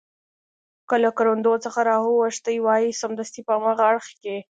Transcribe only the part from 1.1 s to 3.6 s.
کروندو څخه ور اوښتي وای، سمدستي په